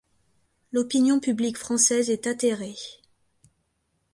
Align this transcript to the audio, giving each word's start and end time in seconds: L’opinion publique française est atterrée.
L’opinion 0.71 1.19
publique 1.19 1.59
française 1.59 2.09
est 2.09 2.25
atterrée. 2.25 2.73